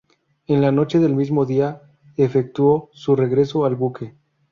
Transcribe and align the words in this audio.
En 0.47 0.61
la 0.61 0.71
noche 0.71 0.97
del 0.97 1.13
mismo 1.15 1.45
día, 1.45 1.83
efectuó 2.17 2.89
su 2.91 3.15
regreso 3.15 3.65
al 3.65 3.75
buque. 3.75 4.15